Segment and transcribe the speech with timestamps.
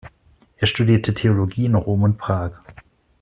[0.57, 2.53] Er studierte Theologie in Rom und Prag.